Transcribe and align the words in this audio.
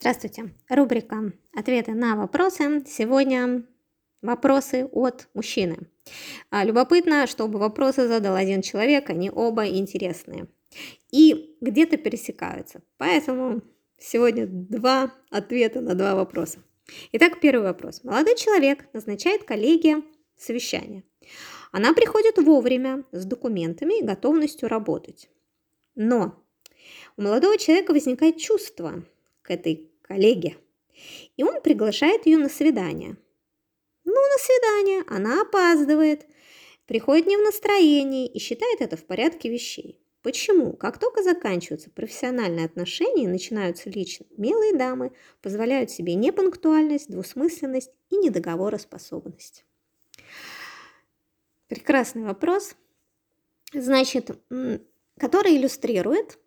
Здравствуйте. 0.00 0.54
Рубрика 0.70 1.30
«Ответы 1.54 1.92
на 1.92 2.16
вопросы». 2.16 2.82
Сегодня 2.86 3.66
вопросы 4.22 4.88
от 4.92 5.28
мужчины. 5.34 5.76
А, 6.48 6.64
любопытно, 6.64 7.26
чтобы 7.26 7.58
вопросы 7.58 8.08
задал 8.08 8.34
один 8.34 8.62
человек, 8.62 9.10
они 9.10 9.30
оба 9.30 9.66
интересные. 9.66 10.46
И 11.10 11.54
где-то 11.60 11.98
пересекаются. 11.98 12.80
Поэтому 12.96 13.60
сегодня 13.98 14.46
два 14.46 15.12
ответа 15.28 15.82
на 15.82 15.94
два 15.94 16.14
вопроса. 16.14 16.60
Итак, 17.12 17.38
первый 17.38 17.64
вопрос. 17.64 18.02
Молодой 18.02 18.36
человек 18.36 18.86
назначает 18.94 19.44
коллеге 19.44 19.96
совещание. 20.34 21.04
Она 21.72 21.92
приходит 21.92 22.38
вовремя 22.38 23.04
с 23.12 23.26
документами 23.26 23.98
и 23.98 24.04
готовностью 24.04 24.66
работать. 24.66 25.28
Но 25.94 26.42
у 27.18 27.22
молодого 27.22 27.58
человека 27.58 27.92
возникает 27.92 28.38
чувство 28.38 29.04
к 29.42 29.50
этой 29.50 29.89
коллеге, 30.10 30.56
и 31.36 31.44
он 31.44 31.62
приглашает 31.62 32.26
ее 32.26 32.36
на 32.36 32.48
свидание. 32.48 33.16
Ну, 34.04 34.12
на 34.12 34.38
свидание, 34.38 35.04
она 35.06 35.42
опаздывает, 35.42 36.26
приходит 36.86 37.26
не 37.26 37.36
в 37.36 37.42
настроении 37.42 38.26
и 38.26 38.40
считает 38.40 38.80
это 38.80 38.96
в 38.96 39.04
порядке 39.04 39.48
вещей. 39.48 40.00
Почему? 40.22 40.72
Как 40.72 40.98
только 40.98 41.22
заканчиваются 41.22 41.90
профессиональные 41.90 42.66
отношения 42.66 43.24
и 43.24 43.28
начинаются 43.28 43.88
личные, 43.88 44.28
милые 44.36 44.74
дамы 44.74 45.12
позволяют 45.42 45.92
себе 45.92 46.16
непунктуальность, 46.16 47.08
двусмысленность 47.08 47.92
и 48.10 48.16
недоговороспособность. 48.16 49.64
Прекрасный 51.68 52.24
вопрос, 52.24 52.74
значит, 53.72 54.32
который 55.16 55.56
иллюстрирует 55.56 56.40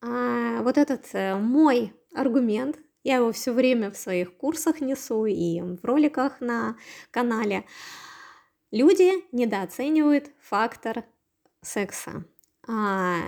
а, 0.00 0.62
вот 0.62 0.76
этот 0.76 1.06
э, 1.12 1.36
мой 1.36 1.92
аргумент, 2.12 2.78
я 3.08 3.16
его 3.16 3.32
все 3.32 3.52
время 3.52 3.90
в 3.90 3.96
своих 3.96 4.36
курсах 4.36 4.82
несу 4.82 5.24
и 5.24 5.60
в 5.62 5.82
роликах 5.82 6.40
на 6.40 6.76
канале. 7.10 7.64
Люди 8.70 9.24
недооценивают 9.32 10.30
фактор 10.40 11.04
секса. 11.62 12.24
А, 12.68 13.20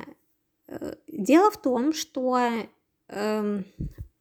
э, 0.68 0.94
дело 1.08 1.50
в 1.50 1.62
том, 1.62 1.94
что 1.94 2.38
э, 2.38 2.66
эм, 3.08 3.64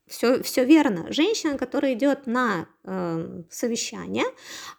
все, 0.08 0.42
все 0.44 0.64
верно. 0.64 1.12
Женщина, 1.12 1.58
которая 1.58 1.94
идет 1.94 2.26
на 2.26 2.70
э, 2.86 3.44
совещание, 3.50 4.26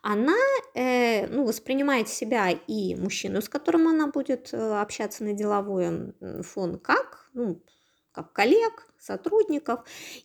она 0.00 0.39
э, 0.75 1.27
ну, 1.27 1.44
воспринимает 1.44 2.09
себя 2.09 2.50
и 2.50 2.94
мужчину, 2.94 3.42
с 3.42 3.50
которым 3.50 3.87
она 3.87 4.06
будет 4.06 4.55
э, 4.55 4.81
общаться 4.81 5.25
на 5.25 5.34
деловой 5.34 6.15
фон, 6.42 6.78
как, 6.78 7.28
ну, 7.34 7.61
как 8.23 8.33
коллег, 8.33 8.87
сотрудников. 9.01 9.81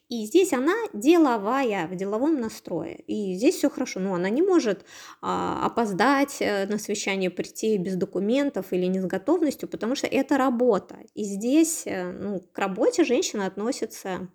И 0.10 0.26
здесь 0.26 0.54
она 0.54 0.76
деловая, 0.94 1.88
в 1.88 1.96
деловом 1.96 2.40
настрое. 2.40 2.96
И 3.08 3.36
здесь 3.36 3.56
все 3.56 3.70
хорошо. 3.70 4.00
Но 4.00 4.14
она 4.14 4.30
не 4.30 4.42
может 4.42 4.86
а, 5.22 5.66
опоздать 5.66 6.38
э, 6.42 6.68
на 6.68 6.78
совещание, 6.78 7.30
прийти 7.30 7.78
без 7.78 7.96
документов 7.96 8.68
или 8.72 8.86
не 8.86 9.00
с 9.00 9.06
готовностью, 9.06 9.70
потому 9.70 9.96
что 9.96 10.08
это 10.08 10.38
работа. 10.38 10.98
И 11.14 11.24
здесь 11.24 11.84
э, 11.86 12.12
ну, 12.12 12.40
к 12.40 12.58
работе 12.60 13.04
женщина 13.04 13.46
относится 13.46 14.28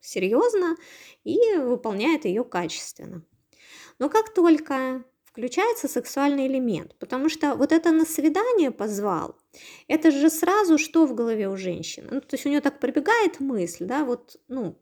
серьезно 0.00 0.76
и 1.24 1.38
выполняет 1.56 2.24
ее 2.24 2.44
качественно. 2.44 3.24
Но 3.98 4.08
как 4.08 4.32
только 4.32 5.04
включается 5.24 5.88
сексуальный 5.88 6.46
элемент, 6.46 6.96
потому 6.98 7.28
что 7.28 7.54
вот 7.54 7.72
это 7.72 7.90
на 7.90 8.04
свидание 8.04 8.70
позвал, 8.70 9.36
это 9.88 10.10
же 10.10 10.28
сразу 10.30 10.78
что 10.78 11.06
в 11.06 11.14
голове 11.14 11.48
у 11.48 11.56
женщины? 11.56 12.08
Ну, 12.10 12.20
то 12.20 12.34
есть 12.34 12.46
у 12.46 12.48
нее 12.48 12.60
так 12.60 12.78
пробегает 12.78 13.40
мысль, 13.40 13.86
да, 13.86 14.04
вот, 14.04 14.36
ну, 14.48 14.76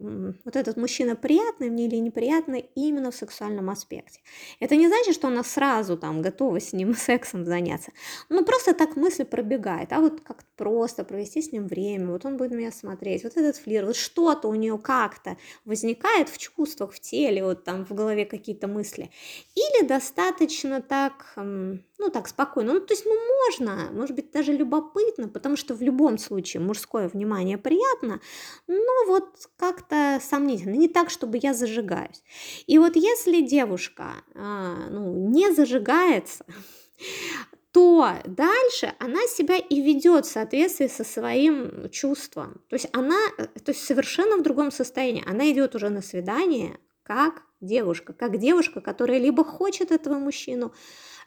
вот 0.45 0.57
этот 0.57 0.77
мужчина 0.77 1.15
приятный 1.15 1.71
мне 1.71 1.87
или 1.87 1.97
неприятный 1.97 2.69
именно 2.75 3.11
в 3.11 3.15
сексуальном 3.15 3.71
аспекте. 3.71 4.21
Это 4.61 4.77
не 4.77 4.89
значит, 4.89 5.15
что 5.15 5.29
она 5.29 5.45
сразу 5.45 5.97
там 5.97 6.23
готова 6.23 6.61
с 6.61 6.73
ним 6.73 6.95
сексом 6.97 7.45
заняться. 7.45 7.93
Ну, 8.29 8.45
просто 8.45 8.75
так 8.75 8.97
мысль 8.97 9.25
пробегает, 9.25 9.93
а 9.93 10.01
вот 10.01 10.21
как 10.21 10.45
просто 10.57 11.05
провести 11.05 11.43
с 11.43 11.53
ним 11.53 11.67
время, 11.67 12.11
вот 12.11 12.25
он 12.25 12.37
будет 12.37 12.51
меня 12.51 12.73
смотреть, 12.73 13.23
вот 13.25 13.37
этот 13.37 13.57
флир, 13.57 13.87
вот 13.87 13.97
что-то 13.97 14.49
у 14.49 14.55
нее 14.55 14.79
как-то 14.79 15.37
возникает 15.65 16.29
в 16.29 16.39
чувствах, 16.39 16.93
в 16.93 17.01
теле, 17.01 17.45
вот 17.45 17.65
там 17.65 17.85
в 17.85 17.93
голове 17.93 18.25
какие-то 18.25 18.67
мысли. 18.67 19.11
Или 19.55 19.87
достаточно 19.87 20.83
так, 20.83 21.33
ну, 21.37 22.11
так 22.13 22.29
спокойно, 22.29 22.75
ну, 22.75 22.81
то 22.81 22.93
есть, 22.93 23.07
ну, 23.07 23.15
можно, 23.45 23.91
может 23.93 24.17
быть, 24.17 24.33
даже 24.33 24.56
любопытно, 24.57 25.29
потому 25.29 25.57
что 25.57 25.75
в 25.75 25.83
любом 25.83 26.19
случае 26.19 26.63
мужское 26.63 27.09
внимание 27.09 27.59
приятно, 27.59 28.21
но 28.67 29.07
вот 29.07 29.49
как-то 29.57 30.21
сомнительно, 30.23 30.75
не 30.75 30.89
так, 30.89 31.11
чтобы 31.11 31.39
я 31.43 31.55
зажигаюсь. 31.55 32.23
И 32.67 32.79
вот 32.79 32.97
если 32.97 33.41
девушка 33.41 34.13
а, 34.35 34.89
ну, 34.91 35.13
не 35.31 35.53
зажигается, 35.53 36.45
то 37.73 38.15
дальше 38.25 38.95
она 38.99 39.21
себя 39.27 39.59
и 39.59 39.83
ведет 39.83 40.25
в 40.25 40.31
соответствии 40.31 40.87
со 40.87 41.05
своим 41.05 41.91
чувством. 41.91 42.63
То 42.69 42.77
есть 42.77 42.89
она 42.93 43.19
то 43.37 43.73
есть 43.73 43.85
совершенно 43.85 44.39
в 44.39 44.43
другом 44.43 44.71
состоянии. 44.71 45.23
Она 45.29 45.51
идет 45.53 45.75
уже 45.75 45.91
на 45.91 46.01
свидание 46.01 46.79
как 47.03 47.43
девушка, 47.61 48.13
как 48.15 48.39
девушка, 48.39 48.81
которая 48.81 49.19
либо 49.19 49.45
хочет 49.45 49.93
этого 49.93 50.19
мужчину, 50.19 50.73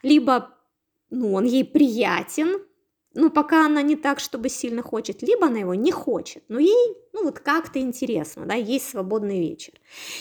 либо 0.02 0.56
ну, 1.10 1.34
он 1.34 1.44
ей 1.44 1.64
приятен, 1.64 2.60
ну, 3.14 3.30
пока 3.30 3.66
она 3.66 3.82
не 3.82 3.96
так, 3.96 4.20
чтобы 4.20 4.48
сильно 4.48 4.82
хочет, 4.82 5.22
либо 5.22 5.46
она 5.46 5.58
его 5.58 5.74
не 5.74 5.90
хочет, 5.90 6.44
но 6.48 6.60
ей, 6.60 6.96
ну, 7.12 7.24
вот 7.24 7.40
как-то 7.40 7.80
интересно, 7.80 8.46
да, 8.46 8.54
есть 8.54 8.88
свободный 8.88 9.40
вечер. 9.40 9.72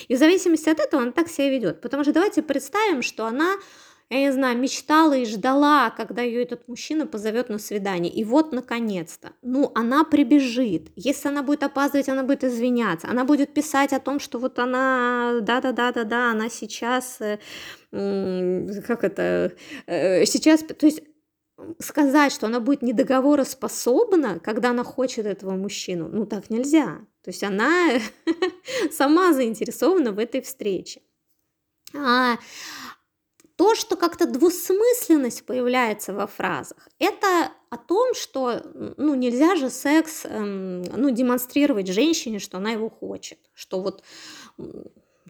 И 0.07 0.15
в 0.15 0.19
зависимости 0.19 0.69
от 0.69 0.79
этого 0.79 1.03
она 1.03 1.11
так 1.11 1.29
себя 1.29 1.49
ведет. 1.49 1.81
Потому 1.81 2.03
что 2.03 2.13
давайте 2.13 2.41
представим, 2.41 3.03
что 3.03 3.25
она, 3.25 3.57
я 4.09 4.21
не 4.21 4.31
знаю, 4.31 4.57
мечтала 4.57 5.13
и 5.13 5.25
ждала, 5.25 5.91
когда 5.91 6.23
ее 6.23 6.41
этот 6.41 6.67
мужчина 6.67 7.05
позовет 7.05 7.49
на 7.49 7.59
свидание. 7.59 8.11
И 8.11 8.23
вот, 8.23 8.53
наконец-то, 8.53 9.33
ну, 9.43 9.71
она 9.75 10.03
прибежит. 10.03 10.89
Если 10.95 11.27
она 11.27 11.43
будет 11.43 11.61
опаздывать, 11.61 12.09
она 12.09 12.23
будет 12.23 12.43
извиняться. 12.43 13.07
Она 13.07 13.23
будет 13.23 13.53
писать 13.53 13.93
о 13.93 13.99
том, 13.99 14.19
что 14.19 14.39
вот 14.39 14.57
она, 14.57 15.41
да-да-да-да-да, 15.41 16.31
она 16.31 16.49
сейчас, 16.49 17.19
э, 17.21 17.37
как 17.91 19.03
это, 19.03 19.53
э, 19.85 20.25
сейчас, 20.25 20.61
то 20.61 20.85
есть 20.87 21.03
сказать, 21.79 22.31
что 22.31 22.47
она 22.47 22.59
будет 22.59 22.81
недоговороспособна, 22.81 24.39
когда 24.39 24.71
она 24.71 24.83
хочет 24.83 25.25
этого 25.25 25.51
мужчину, 25.51 26.07
ну 26.07 26.25
так 26.25 26.49
нельзя. 26.49 26.99
То 27.23 27.29
есть 27.29 27.43
она 27.43 27.99
сама 28.91 29.33
заинтересована 29.33 30.11
в 30.11 30.19
этой 30.19 30.41
встрече. 30.41 31.01
А 31.95 32.37
то, 33.55 33.75
что 33.75 33.97
как-то 33.97 34.25
двусмысленность 34.25 35.45
появляется 35.45 36.13
во 36.13 36.27
фразах, 36.27 36.87
это 36.97 37.51
о 37.69 37.77
том, 37.77 38.13
что 38.13 38.61
ну, 38.95 39.15
нельзя 39.15 39.55
же 39.55 39.69
секс 39.69 40.25
эм, 40.25 40.81
ну, 40.81 41.09
демонстрировать 41.09 41.87
женщине, 41.87 42.39
что 42.39 42.57
она 42.57 42.71
его 42.71 42.89
хочет, 42.89 43.39
что 43.53 43.81
вот 43.81 44.03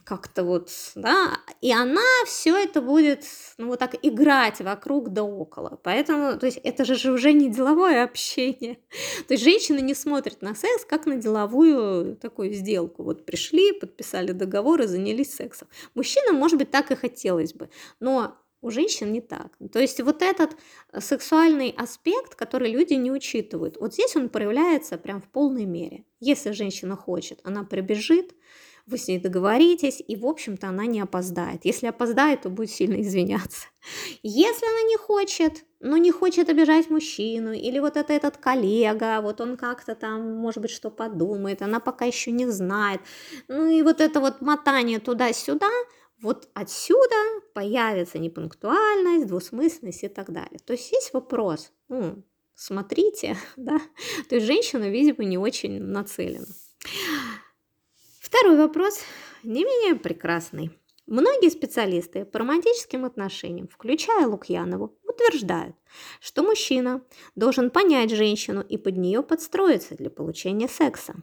как-то 0.03 0.43
вот, 0.43 0.71
да, 0.95 1.39
и 1.61 1.71
она 1.71 2.01
все 2.25 2.55
это 2.57 2.81
будет, 2.81 3.25
ну, 3.57 3.67
вот 3.67 3.79
так 3.79 3.95
играть 4.01 4.59
вокруг 4.59 5.09
да 5.09 5.23
около. 5.23 5.79
Поэтому, 5.83 6.37
то 6.39 6.45
есть, 6.45 6.59
это 6.63 6.85
же 6.85 7.11
уже 7.11 7.33
не 7.33 7.49
деловое 7.49 8.03
общение. 8.05 8.79
То 9.27 9.33
есть, 9.33 9.43
женщина 9.43 9.79
не 9.79 9.93
смотрит 9.93 10.41
на 10.41 10.55
секс 10.55 10.85
как 10.85 11.05
на 11.05 11.15
деловую 11.15 12.15
такую 12.15 12.53
сделку. 12.53 13.03
Вот 13.03 13.25
пришли, 13.25 13.73
подписали 13.73 14.31
договор 14.31 14.81
и 14.81 14.87
занялись 14.87 15.35
сексом. 15.35 15.67
Мужчинам, 15.93 16.35
может 16.35 16.57
быть, 16.57 16.71
так 16.71 16.91
и 16.91 16.95
хотелось 16.95 17.53
бы, 17.53 17.69
но 17.99 18.35
у 18.61 18.71
женщин 18.71 19.11
не 19.11 19.21
так. 19.21 19.57
То 19.71 19.79
есть 19.79 20.01
вот 20.01 20.21
этот 20.21 20.51
сексуальный 20.97 21.73
аспект, 21.77 22.35
который 22.35 22.71
люди 22.71 22.93
не 22.93 23.11
учитывают, 23.11 23.77
вот 23.79 23.93
здесь 23.93 24.15
он 24.15 24.29
проявляется 24.29 24.97
прям 24.97 25.21
в 25.21 25.29
полной 25.29 25.65
мере. 25.65 26.03
Если 26.19 26.51
женщина 26.51 26.95
хочет, 26.95 27.39
она 27.43 27.63
прибежит, 27.63 28.33
вы 28.89 28.97
с 28.97 29.07
ней 29.07 29.19
договоритесь, 29.19 30.01
и, 30.05 30.15
в 30.15 30.25
общем-то, 30.25 30.67
она 30.67 30.85
не 30.85 30.99
опоздает. 30.99 31.65
Если 31.65 31.87
опоздает, 31.87 32.41
то 32.41 32.49
будет 32.49 32.71
сильно 32.71 32.99
извиняться. 33.01 33.67
Если 34.23 34.65
она 34.65 34.89
не 34.89 34.97
хочет, 34.97 35.65
ну, 35.79 35.97
не 35.97 36.11
хочет 36.11 36.49
обижать 36.49 36.89
мужчину, 36.89 37.53
или 37.53 37.79
вот 37.79 37.97
это 37.97 38.13
этот 38.13 38.37
коллега, 38.37 39.21
вот 39.21 39.41
он 39.41 39.57
как-то 39.57 39.95
там, 39.95 40.35
может 40.35 40.61
быть, 40.61 40.71
что 40.71 40.89
подумает, 40.89 41.61
она 41.61 41.79
пока 41.79 42.05
еще 42.05 42.31
не 42.31 42.47
знает. 42.47 43.01
Ну, 43.47 43.67
и 43.67 43.81
вот 43.83 44.01
это 44.01 44.19
вот 44.19 44.41
мотание 44.41 44.99
туда-сюда, 44.99 45.69
вот 46.21 46.49
отсюда 46.53 47.15
появится 47.53 48.19
непунктуальность, 48.19 49.27
двусмысленность 49.27 50.03
и 50.03 50.07
так 50.07 50.31
далее. 50.31 50.59
То 50.65 50.73
есть 50.73 50.91
есть 50.91 51.13
вопрос, 51.13 51.71
ну, 51.87 52.23
смотрите, 52.55 53.37
да, 53.55 53.79
то 54.27 54.35
есть 54.35 54.47
женщина, 54.47 54.89
видимо, 54.89 55.23
не 55.25 55.37
очень 55.37 55.79
нацелена. 55.81 56.47
Второй 58.29 58.57
вопрос 58.57 58.99
не 59.41 59.65
менее 59.65 59.95
прекрасный. 59.95 60.69
Многие 61.07 61.49
специалисты 61.49 62.25
по 62.25 62.37
романтическим 62.37 63.03
отношениям, 63.03 63.67
включая 63.67 64.27
Лукьянову, 64.27 64.95
утверждают, 65.03 65.75
что 66.21 66.43
мужчина 66.43 67.01
должен 67.33 67.71
понять 67.71 68.11
женщину 68.11 68.61
и 68.61 68.77
под 68.77 68.97
нее 68.97 69.23
подстроиться 69.23 69.95
для 69.95 70.11
получения 70.11 70.67
секса. 70.67 71.15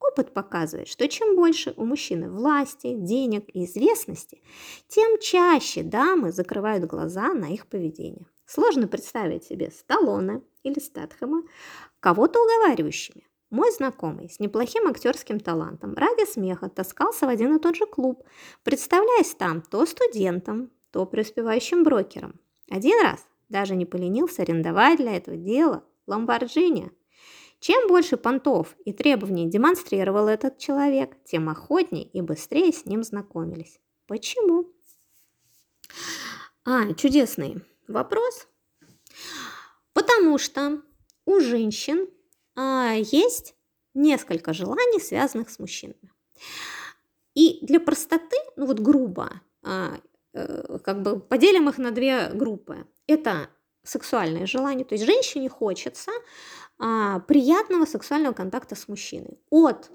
опыт 0.00 0.34
показывает, 0.34 0.88
что 0.88 1.08
чем 1.08 1.34
больше 1.34 1.72
у 1.78 1.86
мужчины 1.86 2.30
власти, 2.30 2.94
денег 2.94 3.48
и 3.54 3.64
известности, 3.64 4.42
тем 4.86 5.18
чаще 5.18 5.82
дамы 5.82 6.30
закрывают 6.30 6.84
глаза 6.84 7.32
на 7.32 7.46
их 7.46 7.68
поведение. 7.68 8.26
Сложно 8.44 8.86
представить 8.86 9.44
себе 9.44 9.70
Сталлоне 9.70 10.42
или 10.62 10.78
Стэтхэма 10.78 11.44
кого-то 12.00 12.38
уговаривающими. 12.42 13.29
Мой 13.50 13.72
знакомый 13.72 14.30
с 14.30 14.38
неплохим 14.38 14.86
актерским 14.86 15.40
талантом 15.40 15.94
ради 15.94 16.24
смеха 16.30 16.68
таскался 16.68 17.26
в 17.26 17.28
один 17.28 17.56
и 17.56 17.58
тот 17.58 17.74
же 17.74 17.84
клуб, 17.84 18.22
представляясь 18.62 19.34
там 19.34 19.60
то 19.60 19.84
студентом, 19.86 20.70
то 20.92 21.04
преуспевающим 21.04 21.82
брокером. 21.82 22.38
Один 22.70 23.02
раз 23.02 23.26
даже 23.48 23.74
не 23.74 23.86
поленился 23.86 24.42
арендовать 24.42 24.98
для 24.98 25.16
этого 25.16 25.36
дела 25.36 25.84
Ламборджини. 26.06 26.92
Чем 27.58 27.88
больше 27.88 28.16
понтов 28.16 28.76
и 28.84 28.92
требований 28.92 29.50
демонстрировал 29.50 30.28
этот 30.28 30.58
человек, 30.58 31.16
тем 31.24 31.48
охотнее 31.48 32.04
и 32.04 32.22
быстрее 32.22 32.72
с 32.72 32.86
ним 32.86 33.02
знакомились. 33.02 33.80
Почему? 34.06 34.72
А, 36.64 36.94
чудесный 36.94 37.62
вопрос. 37.88 38.46
Потому 39.92 40.38
что 40.38 40.80
у 41.26 41.40
женщин 41.40 42.08
а, 42.56 42.94
есть 42.94 43.54
несколько 43.94 44.52
желаний, 44.52 45.00
связанных 45.00 45.50
с 45.50 45.58
мужчинами. 45.58 46.12
И 47.34 47.58
для 47.62 47.80
простоты, 47.80 48.36
ну 48.56 48.66
вот 48.66 48.80
грубо, 48.80 49.40
а, 49.62 49.98
э, 50.32 50.78
как 50.84 51.02
бы 51.02 51.20
поделим 51.20 51.68
их 51.68 51.78
на 51.78 51.90
две 51.90 52.28
группы. 52.30 52.86
Это 53.06 53.48
сексуальные 53.82 54.46
желания, 54.46 54.84
то 54.84 54.94
есть 54.94 55.04
женщине 55.04 55.48
хочется 55.48 56.10
а, 56.78 57.20
приятного 57.20 57.84
сексуального 57.84 58.32
контакта 58.32 58.74
с 58.74 58.88
мужчиной. 58.88 59.38
От 59.50 59.90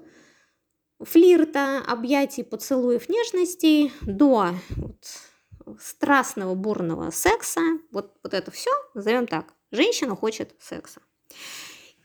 флирта, 1.00 1.82
объятий, 1.86 2.42
поцелуев, 2.42 3.08
нежностей 3.08 3.92
до 4.02 4.54
вот, 4.76 5.78
страстного, 5.80 6.54
бурного 6.54 7.10
секса. 7.10 7.60
Вот, 7.90 8.16
вот 8.22 8.34
это 8.34 8.50
все, 8.50 8.70
назовем 8.94 9.26
так. 9.26 9.52
Женщина 9.72 10.14
хочет 10.16 10.54
секса. 10.60 11.00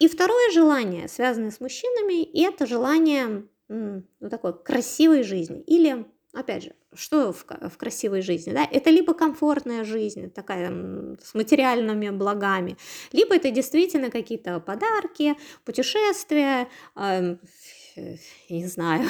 И 0.02 0.08
второе 0.08 0.50
желание, 0.50 1.08
связанное 1.08 1.52
с 1.52 1.60
мужчинами, 1.60 2.24
это 2.44 2.66
желание 2.66 3.46
ну, 3.68 4.04
такой 4.32 4.58
красивой 4.58 5.22
жизни. 5.22 5.62
Или, 5.62 6.08
опять 6.34 6.64
же, 6.64 6.74
что 6.96 7.32
в, 7.32 7.46
в 7.46 7.78
красивой 7.78 8.24
жизни? 8.24 8.52
Да? 8.52 8.64
Это 8.64 8.90
либо 8.90 9.14
комфортная 9.14 9.84
жизнь, 9.84 10.32
такая 10.32 10.72
с 11.24 11.36
материальными 11.36 12.10
благами, 12.10 12.78
либо 13.12 13.36
это 13.36 13.52
действительно 13.52 14.10
какие-то 14.10 14.60
подарки, 14.60 15.36
путешествия, 15.66 16.68
э, 16.96 17.36
не 18.50 18.66
знаю, 18.66 19.08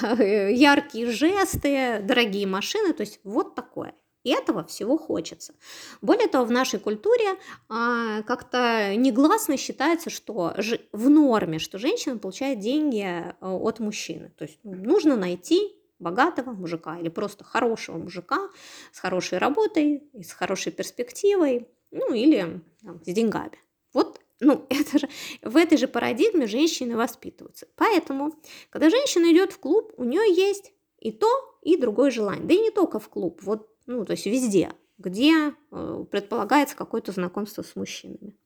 яркие 0.54 1.10
жесты, 1.10 1.98
дорогие 2.04 2.46
машины, 2.46 2.92
то 2.92 3.00
есть 3.00 3.18
вот 3.24 3.56
такое. 3.56 3.94
И 4.22 4.30
этого 4.30 4.64
всего 4.64 4.98
хочется. 4.98 5.54
Более 6.02 6.28
того, 6.28 6.44
в 6.44 6.50
нашей 6.50 6.78
культуре 6.78 7.36
а, 7.68 8.22
как-то 8.22 8.94
негласно 8.94 9.56
считается, 9.56 10.10
что 10.10 10.54
ж, 10.58 10.78
в 10.92 11.08
норме, 11.08 11.58
что 11.58 11.78
женщина 11.78 12.18
получает 12.18 12.58
деньги 12.58 13.02
а, 13.02 13.34
от 13.40 13.80
мужчины. 13.80 14.32
То 14.36 14.44
есть 14.44 14.58
ну, 14.62 14.74
нужно 14.74 15.16
найти 15.16 15.74
богатого 15.98 16.52
мужика 16.52 16.98
или 16.98 17.08
просто 17.08 17.44
хорошего 17.44 17.96
мужика 17.96 18.50
с 18.92 18.98
хорошей 18.98 19.38
работой, 19.38 20.02
с 20.14 20.32
хорошей 20.32 20.72
перспективой, 20.72 21.68
ну 21.90 22.12
или 22.12 22.60
там, 22.82 23.00
с 23.04 23.06
деньгами. 23.06 23.58
Вот 23.92 24.20
ну, 24.40 24.66
это 24.70 24.98
же, 24.98 25.08
в 25.42 25.56
этой 25.56 25.78
же 25.78 25.88
парадигме 25.88 26.46
женщины 26.46 26.96
воспитываются. 26.96 27.68
Поэтому, 27.76 28.34
когда 28.70 28.90
женщина 28.90 29.32
идет 29.32 29.52
в 29.52 29.58
клуб, 29.58 29.92
у 29.96 30.04
нее 30.04 30.34
есть 30.34 30.72
и 30.98 31.12
то, 31.12 31.28
и 31.62 31.76
другое 31.76 32.10
желание. 32.10 32.46
Да 32.46 32.54
и 32.54 32.58
не 32.58 32.70
только 32.70 32.98
в 32.98 33.08
клуб. 33.08 33.40
Вот 33.42 33.68
ну, 33.90 34.04
то 34.04 34.12
есть 34.12 34.26
везде, 34.26 34.70
где 34.98 35.52
э, 35.72 36.04
предполагается 36.10 36.76
какое-то 36.76 37.10
знакомство 37.10 37.62
с 37.62 37.74
мужчинами. 37.74 38.36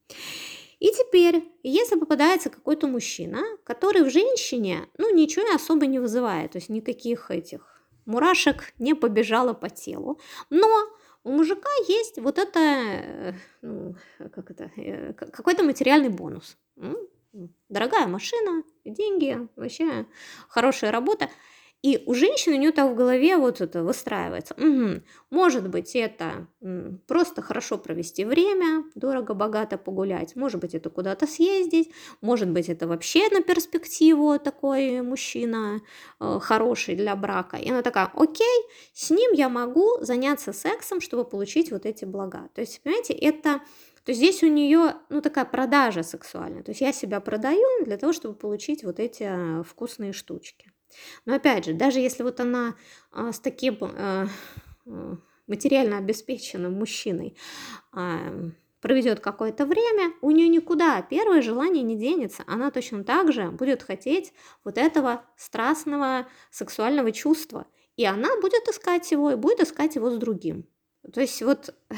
И 0.81 0.89
теперь, 0.91 1.45
если 1.63 1.99
попадается 1.99 2.49
какой-то 2.49 2.87
мужчина, 2.87 3.43
который 3.63 4.03
в 4.05 4.11
женщине, 4.11 4.89
ну, 4.97 5.15
ничего 5.15 5.45
особо 5.55 5.87
не 5.87 5.99
вызывает, 5.99 6.53
то 6.53 6.59
есть 6.59 6.71
никаких 6.71 7.31
этих 7.31 7.83
мурашек 8.07 8.73
не 8.79 8.95
побежало 8.95 9.53
по 9.53 9.69
телу, 9.69 10.19
но 10.49 10.69
у 11.25 11.31
мужика 11.31 11.71
есть 11.89 12.19
вот 12.19 12.39
это, 12.39 12.59
э, 12.59 13.33
ну, 13.61 13.97
как 14.19 14.51
это, 14.51 14.71
э, 14.77 15.13
какой-то 15.13 15.63
материальный 15.63 16.09
бонус. 16.09 16.57
Дорогая 17.69 18.07
машина, 18.07 18.63
деньги, 18.85 19.47
вообще 19.57 20.07
хорошая 20.49 20.91
работа. 20.91 21.29
И 21.85 22.03
у 22.07 22.15
женщины 22.15 22.57
у 22.57 22.59
нее 22.59 22.73
так 22.73 22.91
в 22.91 22.95
голове 22.95 23.37
вот 23.37 23.61
это 23.61 23.83
выстраивается. 23.83 24.55
Угу. 24.55 25.03
Может 25.29 25.69
быть, 25.69 25.95
это 25.95 26.47
просто 27.07 27.43
хорошо 27.43 27.77
провести 27.77 28.25
время, 28.25 28.85
дорого-богато 28.95 29.77
погулять. 29.77 30.35
Может 30.35 30.63
быть, 30.63 30.75
это 30.75 30.89
куда-то 30.89 31.27
съездить. 31.27 31.91
Может 32.23 32.49
быть, 32.49 32.71
это 32.71 32.89
вообще 32.89 33.29
на 33.29 33.43
перспективу 33.43 34.39
такой 34.39 35.03
мужчина 35.03 35.83
э, 36.21 36.39
хороший 36.41 36.97
для 36.97 37.15
брака. 37.17 37.59
И 37.59 37.69
она 37.69 37.83
такая, 37.83 38.11
окей, 38.15 38.63
с 38.95 39.11
ним 39.11 39.33
я 39.35 39.51
могу 39.51 39.99
заняться 40.01 40.55
сексом, 40.55 41.03
чтобы 41.03 41.27
получить 41.27 41.71
вот 41.71 41.85
эти 41.85 42.07
блага. 42.07 42.49
То 42.55 42.63
есть, 42.63 42.81
понимаете, 42.83 43.13
это 43.13 43.61
то 44.07 44.15
здесь 44.15 44.43
у 44.43 44.47
нее, 44.47 44.95
ну, 45.11 45.21
такая 45.21 45.45
продажа 45.45 46.03
сексуальная. 46.03 46.63
То 46.63 46.71
есть 46.71 46.81
я 46.81 46.95
себя 46.95 47.21
продаю 47.21 47.85
для 47.85 47.99
того, 47.99 48.15
чтобы 48.15 48.35
получить 48.35 48.85
вот 48.85 48.99
эти 48.99 49.25
э, 49.25 49.63
вкусные 49.65 50.15
штучки. 50.15 50.74
Но 51.25 51.35
опять 51.35 51.65
же, 51.65 51.73
даже 51.73 52.01
если 52.01 52.23
вот 52.23 52.41
она 52.41 52.77
а, 53.11 53.33
с 53.33 53.41
таким 53.41 53.79
а, 53.83 54.27
а, 54.87 55.17
материально 55.47 55.99
обеспеченным 55.99 56.75
мужчиной 56.75 57.37
проведет 58.81 59.21
какое-то 59.21 59.65
время, 59.65 60.13
у 60.21 60.31
нее 60.31 60.47
никуда 60.47 61.01
первое 61.01 61.41
желание 61.41 61.83
не 61.83 61.97
денется. 61.97 62.45
Она 62.47 62.71
точно 62.71 63.03
так 63.03 63.33
же 63.33 63.51
будет 63.51 63.83
хотеть 63.83 64.35
вот 64.63 64.77
этого 64.77 65.25
страстного 65.37 66.29
сексуального 66.51 67.11
чувства. 67.11 67.67
И 67.97 68.05
она 68.05 68.29
будет 68.43 68.69
искать 68.69 69.11
его, 69.11 69.31
и 69.31 69.37
будет 69.37 69.61
искать 69.61 69.95
его 69.95 70.11
с 70.11 70.19
другим. 70.19 70.67
То 71.13 71.21
есть 71.21 71.43
вот... 71.43 71.75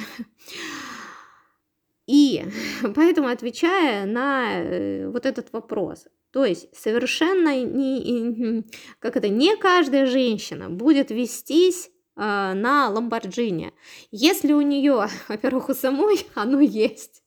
И 2.06 2.44
поэтому, 2.94 3.28
отвечая 3.28 4.06
на 4.06 4.60
э, 4.62 5.08
вот 5.08 5.26
этот 5.26 5.52
вопрос, 5.52 6.06
то 6.36 6.44
есть 6.44 6.68
совершенно 6.76 7.64
не, 7.64 8.62
как 8.98 9.16
это, 9.16 9.30
не 9.30 9.56
каждая 9.56 10.04
женщина 10.04 10.68
будет 10.68 11.10
вестись 11.10 11.86
э, 11.86 12.20
на 12.20 12.90
Ламборджини. 12.90 13.72
Если 14.10 14.52
у 14.52 14.60
нее, 14.60 15.08
во-первых, 15.28 15.70
у 15.70 15.74
самой 15.74 16.26
оно 16.34 16.60
есть, 16.60 17.22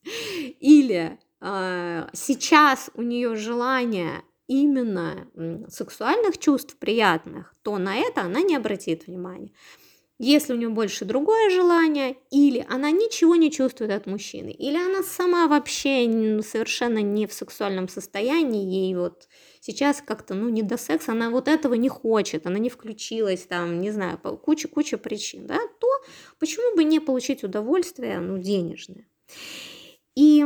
или 0.59 1.17
э, 1.41 2.07
сейчас 2.13 2.91
у 2.93 3.01
нее 3.01 3.35
желание 3.35 4.21
именно 4.45 5.27
сексуальных 5.69 6.37
чувств 6.37 6.77
приятных, 6.77 7.55
то 7.63 7.79
на 7.79 7.95
это 7.95 8.21
она 8.21 8.41
не 8.41 8.55
обратит 8.55 9.07
внимания. 9.07 9.51
Если 10.21 10.51
у 10.51 10.57
нее 10.57 10.67
больше 10.67 11.05
другое 11.05 11.49
желание, 11.49 12.17
или 12.29 12.65
она 12.69 12.91
ничего 12.91 13.37
не 13.37 13.49
чувствует 13.49 13.91
от 13.91 14.05
мужчины, 14.05 14.49
или 14.49 14.75
она 14.75 15.01
сама 15.01 15.47
вообще 15.47 16.03
совершенно 16.43 16.97
не 16.97 17.25
в 17.25 17.31
сексуальном 17.31 17.87
состоянии, 17.87 18.65
ей 18.65 18.95
вот 18.95 19.29
сейчас 19.61 20.01
как-то, 20.05 20.33
ну, 20.33 20.49
не 20.49 20.61
до 20.61 20.75
секса, 20.77 21.13
она 21.13 21.29
вот 21.29 21.47
этого 21.47 21.73
не 21.75 21.87
хочет, 21.87 22.45
она 22.45 22.59
не 22.59 22.69
включилась 22.69 23.43
там, 23.43 23.79
не 23.79 23.91
знаю, 23.91 24.17
куча-куча 24.17 24.97
причин, 24.97 25.47
да, 25.47 25.57
то 25.79 25.87
почему 26.37 26.75
бы 26.75 26.83
не 26.83 26.99
получить 26.99 27.45
удовольствие, 27.45 28.19
ну, 28.19 28.37
денежное. 28.37 29.05
И 30.15 30.45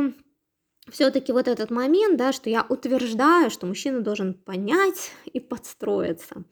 все-таки 0.90 1.32
вот 1.32 1.48
этот 1.48 1.70
момент, 1.70 2.16
да, 2.16 2.32
что 2.32 2.50
я 2.50 2.66
утверждаю, 2.68 3.50
что 3.50 3.66
мужчина 3.66 4.00
должен 4.00 4.34
понять 4.34 5.12
и 5.32 5.40
подстроиться. 5.40 6.44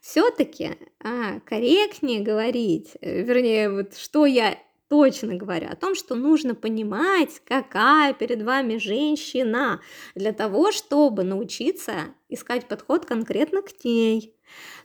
Все-таки 0.00 0.76
а, 1.02 1.40
корректнее 1.40 2.20
говорить, 2.20 2.92
э, 3.00 3.22
вернее, 3.22 3.70
вот 3.70 3.96
что 3.96 4.26
я 4.26 4.56
точно 4.88 5.36
говорю 5.36 5.68
о 5.70 5.76
том, 5.76 5.94
что 5.94 6.16
нужно 6.16 6.54
понимать, 6.54 7.40
какая 7.46 8.12
перед 8.12 8.42
вами 8.42 8.76
женщина, 8.76 9.80
для 10.16 10.32
того, 10.32 10.72
чтобы 10.72 11.22
научиться 11.22 11.92
искать 12.28 12.66
подход 12.66 13.06
конкретно 13.06 13.62
к 13.62 13.84
ней. 13.84 14.34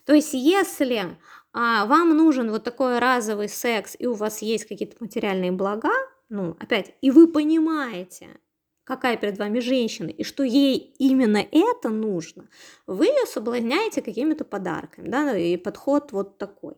То 0.05 0.13
есть, 0.13 0.33
если 0.33 1.17
а, 1.53 1.85
вам 1.87 2.15
нужен 2.15 2.51
вот 2.51 2.63
такой 2.63 2.99
разовый 2.99 3.49
секс, 3.49 3.95
и 3.97 4.05
у 4.05 4.13
вас 4.13 4.43
есть 4.43 4.65
какие-то 4.65 4.97
материальные 4.99 5.51
блага, 5.51 5.93
ну, 6.29 6.55
опять, 6.59 6.95
и 7.01 7.09
вы 7.09 7.27
понимаете, 7.27 8.29
какая 8.85 9.17
перед 9.17 9.37
вами 9.37 9.59
женщина, 9.59 10.09
и 10.09 10.23
что 10.23 10.43
ей 10.43 10.93
именно 10.97 11.45
это 11.51 11.89
нужно, 11.89 12.47
вы 12.87 13.07
ее 13.07 13.25
соблазняете 13.25 14.01
какими-то 14.01 14.45
подарками, 14.45 15.09
да, 15.09 15.37
и 15.37 15.57
подход 15.57 16.13
вот 16.13 16.37
такой. 16.37 16.75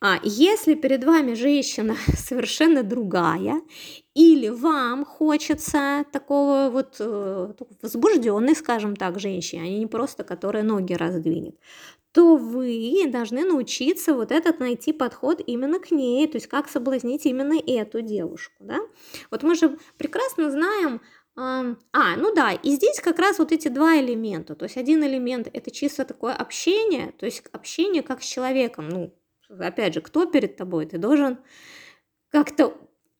А 0.00 0.20
если 0.22 0.74
перед 0.74 1.04
вами 1.04 1.34
женщина 1.34 1.96
совершенно 2.16 2.82
другая, 2.82 3.62
или 4.14 4.48
вам 4.48 5.04
хочется 5.04 6.04
такого 6.12 6.68
вот 6.70 6.96
э, 6.98 7.52
возбужденной, 7.82 8.54
скажем 8.54 8.94
так, 8.94 9.18
женщины, 9.18 9.62
а 9.62 9.68
не 9.68 9.86
просто 9.86 10.22
которая 10.22 10.62
ноги 10.62 10.92
раздвинет, 10.92 11.56
то 12.12 12.36
вы 12.36 13.04
должны 13.10 13.44
научиться 13.44 14.14
вот 14.14 14.32
этот 14.32 14.58
найти 14.58 14.92
подход 14.92 15.42
именно 15.46 15.78
к 15.78 15.90
ней, 15.90 16.26
то 16.26 16.36
есть 16.36 16.46
как 16.46 16.68
соблазнить 16.68 17.26
именно 17.26 17.58
эту 17.66 18.00
девушку, 18.02 18.54
да. 18.60 18.78
Вот 19.30 19.42
мы 19.42 19.54
же 19.54 19.78
прекрасно 19.98 20.50
знаем, 20.50 21.00
а, 21.36 22.16
ну 22.16 22.34
да, 22.34 22.52
и 22.52 22.70
здесь 22.70 23.00
как 23.00 23.18
раз 23.18 23.38
вот 23.38 23.52
эти 23.52 23.68
два 23.68 23.98
элемента. 24.00 24.54
То 24.54 24.64
есть 24.64 24.78
один 24.78 25.04
элемент 25.04 25.48
это 25.52 25.70
чисто 25.70 26.04
такое 26.06 26.32
общение, 26.32 27.12
то 27.18 27.26
есть 27.26 27.42
общение 27.52 28.02
как 28.02 28.22
с 28.22 28.26
человеком. 28.26 28.88
Ну, 28.88 29.12
опять 29.48 29.94
же, 29.94 30.00
кто 30.00 30.26
перед 30.26 30.56
тобой? 30.56 30.86
Ты 30.86 30.98
должен 30.98 31.38
как-то 32.30 32.76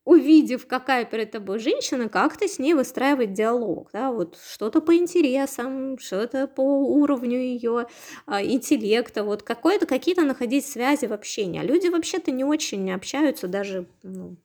увидев, 0.07 0.69
какая 0.69 1.05
перед 1.05 1.33
тобой 1.33 1.59
женщина, 1.59 2.09
как-то 2.09 2.47
с 2.47 2.61
ней 2.61 2.75
выстраивать 2.75 3.33
диалог, 3.33 3.91
да, 3.93 4.13
вот 4.13 4.39
что-то 4.53 4.81
по 4.81 4.95
интересам, 4.95 5.99
что-то 5.99 6.47
по 6.47 6.63
уровню 6.63 7.39
ее 7.39 7.89
а, 8.25 8.43
интеллекта, 8.43 9.25
вот 9.25 9.43
какое-то 9.43 9.85
какие-то 9.85 10.23
находить 10.23 10.65
связи 10.65 11.07
в 11.07 11.13
общении. 11.13 11.61
А 11.61 11.65
люди 11.65 11.89
вообще-то 11.89 12.31
не 12.31 12.45
очень 12.45 12.91
общаются 12.93 13.49
даже 13.49 13.87
ну, 14.05 14.37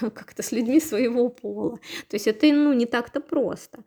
как-то 0.00 0.42
с 0.42 0.50
людьми 0.50 0.80
своего 0.80 1.28
пола. 1.28 1.76
То 2.08 2.14
есть 2.14 2.26
это 2.26 2.46
ну, 2.46 2.72
не 2.72 2.86
так-то 2.86 3.20
просто. 3.20 3.84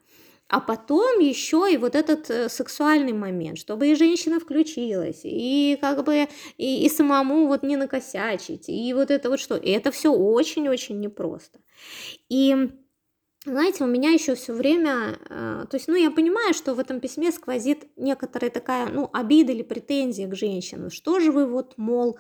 А 0.53 0.59
потом 0.59 1.19
еще 1.19 1.67
и 1.73 1.77
вот 1.77 1.95
этот 1.95 2.29
э, 2.29 2.47
сексуальный 2.47 3.11
момент, 3.11 3.57
чтобы 3.57 3.87
и 3.87 3.95
женщина 3.95 4.39
включилась, 4.39 5.21
и 5.23 5.79
как 5.81 6.03
бы 6.05 6.27
и, 6.57 6.85
и 6.85 6.89
самому 6.89 7.47
вот 7.47 7.63
не 7.63 7.75
накосячить, 7.75 8.69
и 8.69 8.93
вот 8.93 9.09
это 9.09 9.31
вот 9.31 9.39
что. 9.39 9.55
И 9.55 9.71
это 9.71 9.89
все 9.89 10.13
очень-очень 10.13 10.99
непросто. 10.99 11.57
И 12.29 12.69
знаете, 13.45 13.83
у 13.83 13.87
меня 13.87 14.11
еще 14.11 14.35
все 14.35 14.53
время, 14.53 15.17
э, 15.27 15.65
то 15.67 15.75
есть, 15.75 15.87
ну, 15.87 15.95
я 15.95 16.11
понимаю, 16.11 16.53
что 16.53 16.75
в 16.75 16.79
этом 16.79 16.99
письме 16.99 17.31
сквозит 17.31 17.87
некоторая 17.97 18.51
такая, 18.51 18.85
ну, 18.89 19.09
обида 19.11 19.53
или 19.53 19.63
претензия 19.63 20.27
к 20.27 20.35
женщинам. 20.35 20.91
Что 20.91 21.19
же 21.19 21.31
вы 21.31 21.47
вот, 21.47 21.73
мол, 21.77 22.19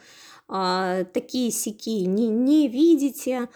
э, 0.49 1.05
такие 1.13 1.51
сики 1.51 2.07
не, 2.07 2.29
не 2.29 2.67
видите, 2.67 3.47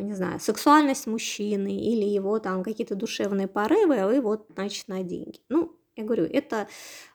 не 0.00 0.14
знаю, 0.14 0.40
сексуальность 0.40 1.06
мужчины 1.06 1.76
или 1.76 2.04
его 2.04 2.38
там 2.38 2.62
какие-то 2.62 2.94
душевные 2.94 3.48
порывы, 3.48 3.98
а 3.98 4.06
вы 4.06 4.20
вот, 4.20 4.46
значит, 4.54 4.88
на 4.88 5.02
деньги. 5.02 5.40
Ну, 5.48 5.76
я 5.96 6.04
говорю, 6.04 6.24
это 6.24 6.68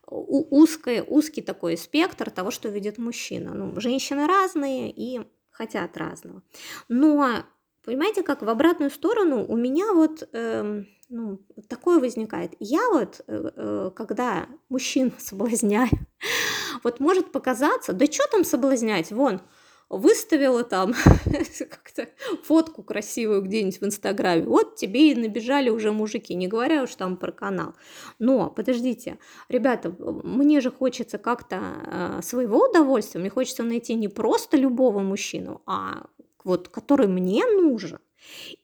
узкий, 0.08 1.02
узкий 1.06 1.42
такой 1.42 1.78
спектр 1.78 2.30
того, 2.30 2.52
что 2.52 2.70
видит 2.70 2.98
мужчина. 2.98 3.54
Ну, 3.54 3.80
женщины 3.80 4.26
разные 4.26 4.92
и 4.92 5.22
хотят 5.52 5.98
разного. 5.98 6.42
Но, 6.88 7.44
понимаете, 7.84 8.24
как 8.24 8.42
в 8.42 8.50
обратную 8.50 8.92
сторону 8.92 9.46
у 9.46 9.58
меня 9.58 9.94
вот 9.94 10.28
э, 10.32 10.84
ну, 11.10 11.40
такое 11.68 12.00
возникает. 12.00 12.54
Я 12.60 12.88
вот, 12.90 13.22
э, 13.28 13.52
э, 13.56 13.92
когда 13.96 14.48
мужчин 14.70 15.12
соблазняю, 15.18 15.90
вот 16.84 17.00
может 17.00 17.32
показаться, 17.32 17.94
да 17.94 18.06
что 18.06 18.24
там 18.32 18.44
соблазнять, 18.46 19.12
вон, 19.12 19.42
выставила 19.90 20.64
там 20.64 20.94
как-то 21.60 22.08
фотку 22.44 22.84
красивую 22.84 23.42
где-нибудь 23.42 23.82
в 23.82 23.86
Инстаграме, 23.86 24.44
вот 24.44 24.76
тебе 24.76 25.12
и 25.12 25.16
набежали 25.16 25.70
уже 25.70 25.92
мужики, 25.92 26.36
не 26.36 26.48
говоря 26.48 26.84
уж 26.84 26.96
там 26.96 27.18
про 27.18 27.32
канал. 27.32 27.74
Но, 28.20 28.50
подождите, 28.50 29.18
ребята, 29.50 29.94
мне 30.00 30.62
же 30.62 30.72
хочется 30.72 31.18
как-то 31.18 31.60
э, 31.86 32.22
своего 32.22 32.70
удовольствия, 32.70 33.20
мне 33.20 33.30
хочется 33.30 33.64
найти 33.64 33.96
не 33.96 34.08
просто 34.08 34.58
любого 34.58 35.00
мужчину, 35.00 35.62
а 35.66 36.06
вот 36.44 36.70
который 36.70 37.08
мне 37.08 37.46
нужен. 37.46 38.00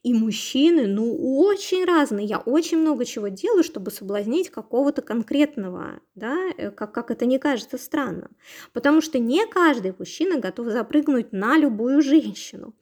И 0.06 0.14
мужчины, 0.14 0.86
ну, 0.86 1.16
очень 1.40 1.84
разные. 1.84 2.28
Я 2.28 2.38
очень 2.38 2.78
много 2.78 3.06
чего 3.06 3.28
делаю, 3.30 3.64
чтобы 3.64 3.90
соблазнить 3.90 4.52
какого-то 4.52 5.02
конкретного, 5.02 6.00
да, 6.14 6.38
э, 6.58 6.70
как, 6.70 6.92
как 6.92 7.10
это 7.10 7.26
не 7.26 7.40
кажется 7.40 7.80
странным. 7.80 8.30
Потому 8.72 9.02
что 9.02 9.18
не 9.18 9.48
каждый 9.48 9.96
мужчина 9.98 10.40
готов 10.40 10.68
запрыгнуть 10.68 11.32
на 11.32 11.58
любую 11.58 12.04
женщину. 12.04 12.76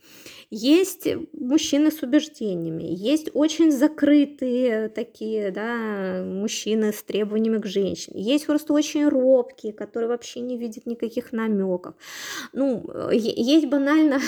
Есть 0.56 1.08
мужчины 1.34 1.89
с 1.89 2.03
убеждениями, 2.03 2.84
есть 2.84 3.32
очень 3.34 3.72
закрытые 3.72 4.88
такие, 4.89 5.50
да, 5.50 6.24
мужчины 6.24 6.94
с 6.94 7.01
требованиями 7.01 7.60
к 7.60 7.65
женщине, 7.65 8.22
есть 8.22 8.46
просто 8.46 8.74
очень 8.74 9.08
робкие, 9.08 9.74
которые 9.74 10.10
вообще 10.10 10.42
не 10.42 10.56
видят 10.60 10.86
никаких 10.86 11.32
намеков. 11.32 11.96
Ну, 12.53 12.86
э, 12.88 13.15
есть 13.15 13.65
банально 13.65 14.20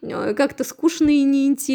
как-то 0.36 0.62
скучные 0.62 1.22
и 1.22 1.24
неинтересные, 1.24 1.69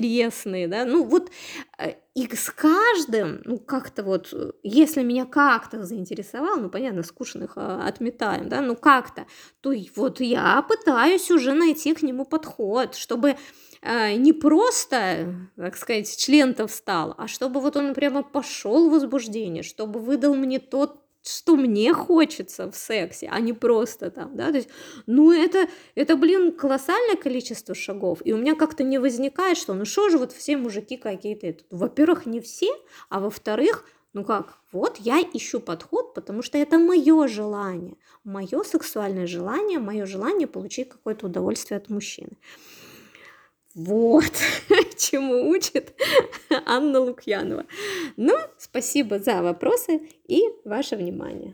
да, 0.67 0.85
ну 0.85 1.03
вот 1.03 1.31
э, 1.77 1.93
и 2.15 2.33
с 2.33 2.49
каждым, 2.49 3.41
ну 3.45 3.57
как-то 3.57 4.03
вот, 4.03 4.33
если 4.63 5.03
меня 5.03 5.25
как-то 5.25 5.83
заинтересовал, 5.83 6.57
ну 6.57 6.69
понятно, 6.69 7.03
скучных 7.03 7.53
а, 7.57 7.85
отметаем, 7.87 8.47
да, 8.47 8.61
ну 8.61 8.75
как-то, 8.75 9.27
то 9.61 9.73
вот 9.95 10.21
я 10.21 10.61
пытаюсь 10.61 11.29
уже 11.29 11.53
найти 11.53 11.93
к 11.93 12.01
нему 12.01 12.25
подход, 12.25 12.95
чтобы 12.95 13.35
э, 13.81 14.13
не 14.15 14.33
просто, 14.33 15.35
так 15.57 15.75
сказать, 15.75 16.17
член-то 16.17 16.67
встал, 16.67 17.15
а 17.17 17.27
чтобы 17.27 17.59
вот 17.59 17.75
он 17.75 17.93
прямо 17.93 18.23
пошел 18.23 18.89
в 18.89 18.93
возбуждение, 18.93 19.63
чтобы 19.63 19.99
выдал 19.99 20.35
мне 20.35 20.59
тот 20.59 21.04
что 21.27 21.55
мне 21.55 21.93
хочется 21.93 22.71
в 22.71 22.75
сексе, 22.75 23.27
а 23.31 23.39
не 23.39 23.53
просто 23.53 24.11
там, 24.11 24.35
да, 24.35 24.51
то 24.51 24.57
есть, 24.57 24.69
ну, 25.07 25.31
это, 25.31 25.67
это, 25.95 26.15
блин, 26.15 26.51
колоссальное 26.51 27.15
количество 27.15 27.75
шагов, 27.75 28.19
и 28.23 28.33
у 28.33 28.37
меня 28.37 28.55
как-то 28.55 28.83
не 28.83 28.99
возникает, 28.99 29.57
что, 29.57 29.73
ну, 29.73 29.85
что 29.85 30.09
же 30.09 30.17
вот 30.17 30.31
все 30.31 30.57
мужики 30.57 30.97
какие-то, 30.97 31.55
во-первых, 31.69 32.25
не 32.25 32.39
все, 32.41 32.69
а 33.09 33.19
во-вторых, 33.19 33.85
ну 34.13 34.23
как, 34.23 34.57
вот 34.71 34.97
я 34.99 35.21
ищу 35.21 35.59
подход, 35.59 36.13
потому 36.13 36.41
что 36.41 36.57
это 36.57 36.79
мое 36.79 37.27
желание, 37.27 37.97
мое 38.23 38.63
сексуальное 38.63 39.27
желание, 39.27 39.77
мое 39.77 40.05
желание 40.05 40.47
получить 40.47 40.89
какое-то 40.89 41.25
удовольствие 41.25 41.77
от 41.77 41.89
мужчины. 41.89 42.37
Вот 43.75 44.31
чему 44.97 45.49
учит 45.49 45.93
Анна 46.65 46.99
Лукьянова. 46.99 47.65
Ну, 48.17 48.33
спасибо 48.57 49.19
за 49.19 49.41
вопросы 49.41 50.01
и 50.27 50.41
ваше 50.63 50.95
внимание. 50.95 51.53